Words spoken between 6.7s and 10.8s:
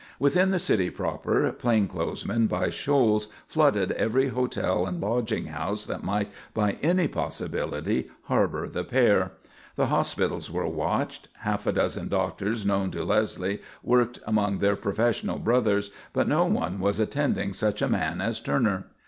any possibility harbour the pair. The hospitals were